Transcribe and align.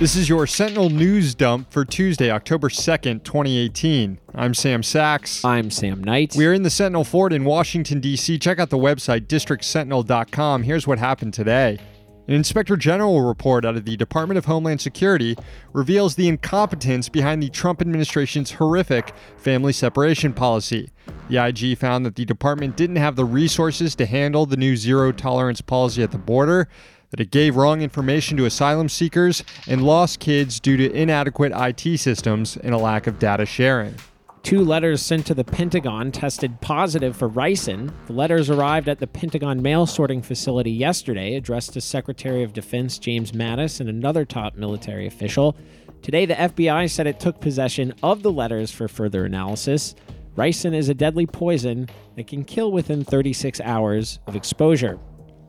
This 0.00 0.16
is 0.16 0.28
your 0.28 0.48
Sentinel 0.48 0.90
News 0.90 1.36
Dump 1.36 1.70
for 1.70 1.84
Tuesday, 1.84 2.28
October 2.28 2.68
2nd, 2.68 3.22
2018. 3.22 4.18
I'm 4.34 4.52
Sam 4.52 4.82
Sacks. 4.82 5.44
I'm 5.44 5.70
Sam 5.70 6.02
Knight. 6.02 6.34
We 6.36 6.46
are 6.46 6.52
in 6.52 6.64
the 6.64 6.68
Sentinel 6.68 7.04
Fort 7.04 7.32
in 7.32 7.44
Washington, 7.44 8.00
D.C. 8.00 8.40
Check 8.40 8.58
out 8.58 8.70
the 8.70 8.76
website, 8.76 9.28
districtsentinel.com. 9.28 10.64
Here's 10.64 10.88
what 10.88 10.98
happened 10.98 11.32
today. 11.32 11.78
An 12.26 12.34
inspector 12.34 12.76
general 12.76 13.20
report 13.20 13.64
out 13.64 13.76
of 13.76 13.84
the 13.84 13.96
Department 13.96 14.38
of 14.38 14.46
Homeland 14.46 14.80
Security 14.80 15.36
reveals 15.72 16.16
the 16.16 16.26
incompetence 16.26 17.08
behind 17.08 17.40
the 17.40 17.50
Trump 17.50 17.80
administration's 17.80 18.50
horrific 18.50 19.12
family 19.36 19.74
separation 19.74 20.32
policy. 20.32 20.90
The 21.28 21.44
IG 21.44 21.78
found 21.78 22.04
that 22.04 22.16
the 22.16 22.24
department 22.24 22.76
didn't 22.76 22.96
have 22.96 23.14
the 23.14 23.26
resources 23.26 23.94
to 23.96 24.06
handle 24.06 24.44
the 24.44 24.56
new 24.56 24.74
zero 24.74 25.12
tolerance 25.12 25.60
policy 25.60 26.02
at 26.02 26.12
the 26.12 26.18
border, 26.18 26.66
that 27.14 27.20
it 27.20 27.30
gave 27.30 27.54
wrong 27.54 27.80
information 27.80 28.36
to 28.36 28.44
asylum 28.44 28.88
seekers, 28.88 29.44
and 29.68 29.84
lost 29.84 30.18
kids 30.18 30.58
due 30.58 30.76
to 30.76 30.92
inadequate 30.92 31.52
IT 31.54 32.00
systems 32.00 32.56
and 32.56 32.74
a 32.74 32.76
lack 32.76 33.06
of 33.06 33.20
data 33.20 33.46
sharing. 33.46 33.94
Two 34.42 34.64
letters 34.64 35.00
sent 35.00 35.24
to 35.26 35.32
the 35.32 35.44
Pentagon 35.44 36.10
tested 36.10 36.60
positive 36.60 37.16
for 37.16 37.30
ricin. 37.30 37.92
The 38.08 38.14
letters 38.14 38.50
arrived 38.50 38.88
at 38.88 38.98
the 38.98 39.06
Pentagon 39.06 39.62
mail 39.62 39.86
sorting 39.86 40.22
facility 40.22 40.72
yesterday, 40.72 41.36
addressed 41.36 41.74
to 41.74 41.80
Secretary 41.80 42.42
of 42.42 42.52
Defense 42.52 42.98
James 42.98 43.30
Mattis 43.30 43.78
and 43.78 43.88
another 43.88 44.24
top 44.24 44.56
military 44.56 45.06
official. 45.06 45.56
Today, 46.02 46.26
the 46.26 46.34
FBI 46.34 46.90
said 46.90 47.06
it 47.06 47.20
took 47.20 47.40
possession 47.40 47.94
of 48.02 48.24
the 48.24 48.32
letters 48.32 48.72
for 48.72 48.88
further 48.88 49.24
analysis. 49.24 49.94
Ricin 50.36 50.74
is 50.74 50.88
a 50.88 50.94
deadly 50.94 51.26
poison 51.26 51.88
that 52.16 52.26
can 52.26 52.44
kill 52.44 52.72
within 52.72 53.04
36 53.04 53.60
hours 53.60 54.18
of 54.26 54.34
exposure. 54.34 54.98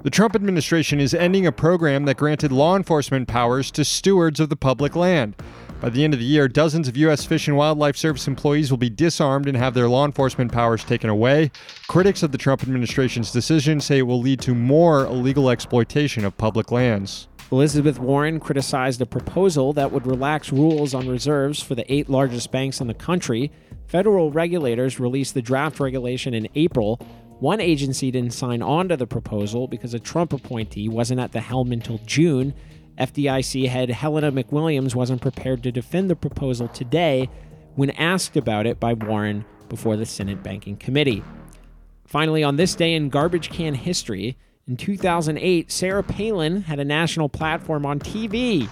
The 0.06 0.12
Trump 0.12 0.36
administration 0.36 1.00
is 1.00 1.16
ending 1.16 1.48
a 1.48 1.52
program 1.52 2.06
that 2.06 2.18
granted 2.18 2.52
law 2.52 2.78
enforcement 2.78 3.28
powers 3.28 3.72
to 3.72 3.84
stewards 3.84 4.40
of 4.40 4.50
the 4.50 4.56
public 4.56 4.96
land. 4.96 5.36
By 5.82 5.90
the 5.90 6.04
end 6.04 6.14
of 6.14 6.20
the 6.20 6.28
year, 6.28 6.48
dozens 6.48 6.88
of 6.88 6.96
U.S. 6.96 7.26
Fish 7.26 7.48
and 7.48 7.58
Wildlife 7.58 7.98
Service 7.98 8.28
employees 8.28 8.70
will 8.70 8.78
be 8.78 8.92
disarmed 8.92 9.48
and 9.48 9.58
have 9.58 9.74
their 9.74 9.90
law 9.90 10.06
enforcement 10.06 10.52
powers 10.52 10.84
taken 10.84 11.10
away. 11.10 11.50
Critics 11.88 12.22
of 12.22 12.32
the 12.32 12.38
Trump 12.38 12.62
administration's 12.62 13.32
decision 13.32 13.82
say 13.82 13.98
it 13.98 14.04
will 14.04 14.22
lead 14.22 14.42
to 14.42 14.54
more 14.54 15.06
illegal 15.06 15.50
exploitation 15.50 16.24
of 16.24 16.38
public 16.38 16.72
lands. 16.72 17.28
Elizabeth 17.52 17.98
Warren 17.98 18.40
criticized 18.40 19.02
a 19.02 19.08
proposal 19.08 19.74
that 19.74 19.92
would 19.92 20.06
relax 20.06 20.52
rules 20.52 20.94
on 20.94 21.08
reserves 21.08 21.64
for 21.64 21.74
the 21.74 21.92
eight 21.92 22.10
largest 22.12 22.52
banks 22.52 22.80
in 22.80 22.86
the 22.86 22.94
country. 22.94 23.52
Federal 23.88 24.32
regulators 24.32 25.00
released 25.00 25.34
the 25.34 25.42
draft 25.42 25.80
regulation 25.80 26.36
in 26.36 26.48
April, 26.54 27.00
one 27.46 27.62
agency 27.62 28.10
didn't 28.10 28.34
sign 28.34 28.64
on 28.64 28.90
to 28.90 28.98
the 28.98 29.06
proposal 29.06 29.68
because 29.68 29.94
a 29.94 30.00
Trump 30.00 30.34
appointee 30.34 30.90
wasn't 30.90 31.20
at 31.20 31.32
the 31.32 31.42
helm 31.42 31.72
until 31.72 32.00
June. 32.00 32.56
FDIC 32.98 33.70
head 33.70 33.90
Jelena 33.90 34.32
McWilliams 34.34 34.96
wasn't 34.96 35.22
prepared 35.22 35.62
to 35.62 35.72
defend 35.72 36.10
the 36.10 36.16
proposal 36.16 36.68
today 36.68 37.30
when 37.76 37.92
asked 37.92 38.36
about 38.36 38.66
it 38.66 38.80
by 38.80 38.94
Warren 38.94 39.46
before 39.70 39.96
the 39.96 40.08
Senate 40.08 40.42
Banking 40.42 40.76
Committee. 40.76 41.24
Finally, 42.08 42.44
on 42.44 42.56
this 42.56 42.74
day 42.74 42.96
in 42.96 43.10
garbage 43.10 43.52
can 43.52 43.76
history, 43.76 44.36
in 44.68 44.76
2008, 44.76 45.72
Sarah 45.72 46.02
Palin 46.02 46.64
had 46.64 46.80
a 46.80 46.84
national 46.84 47.30
platform 47.30 47.86
on 47.86 48.00
TV 48.00 48.68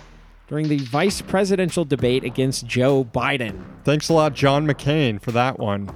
during 0.47 0.67
the 0.67 0.79
vice 0.79 1.21
presidential 1.21 1.85
debate 1.85 2.23
against 2.23 2.65
Joe 2.65 3.03
Biden. 3.03 3.63
Thanks 3.83 4.09
a 4.09 4.13
lot, 4.13 4.33
John 4.33 4.65
McCain, 4.65 5.21
for 5.21 5.31
that 5.31 5.59
one. 5.59 5.91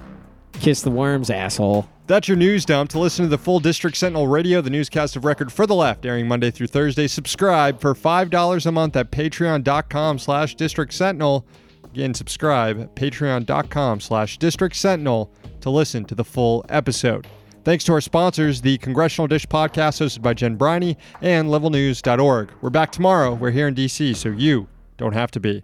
Kiss 0.52 0.82
the 0.82 0.92
worms, 0.92 1.28
asshole. 1.28 1.88
That's 2.08 2.26
your 2.26 2.38
news 2.38 2.64
dump. 2.64 2.88
To 2.90 2.98
listen 2.98 3.26
to 3.26 3.28
the 3.28 3.36
full 3.36 3.60
District 3.60 3.94
Sentinel 3.94 4.28
Radio, 4.28 4.62
the 4.62 4.70
newscast 4.70 5.14
of 5.14 5.26
record 5.26 5.52
for 5.52 5.66
the 5.66 5.74
left, 5.74 6.06
airing 6.06 6.26
Monday 6.26 6.50
through 6.50 6.68
Thursday, 6.68 7.06
subscribe 7.06 7.82
for 7.82 7.94
$5 7.94 8.66
a 8.66 8.72
month 8.72 8.96
at 8.96 9.10
patreon.com 9.10 10.18
slash 10.18 10.54
district 10.54 10.94
sentinel. 10.94 11.46
Again, 11.84 12.14
subscribe 12.14 12.80
at 12.80 12.96
patreon.com 12.96 14.00
slash 14.00 14.38
district 14.38 14.76
sentinel 14.76 15.30
to 15.60 15.68
listen 15.68 16.06
to 16.06 16.14
the 16.14 16.24
full 16.24 16.64
episode. 16.70 17.26
Thanks 17.64 17.84
to 17.84 17.92
our 17.92 18.00
sponsors, 18.00 18.62
the 18.62 18.78
Congressional 18.78 19.28
Dish 19.28 19.46
podcast 19.46 20.00
hosted 20.00 20.22
by 20.22 20.32
Jen 20.32 20.56
Briney 20.56 20.96
and 21.20 21.48
levelnews.org. 21.48 22.52
We're 22.62 22.70
back 22.70 22.90
tomorrow. 22.90 23.34
We're 23.34 23.50
here 23.50 23.68
in 23.68 23.74
D.C., 23.74 24.14
so 24.14 24.30
you 24.30 24.66
don't 24.96 25.12
have 25.12 25.30
to 25.32 25.40
be. 25.40 25.60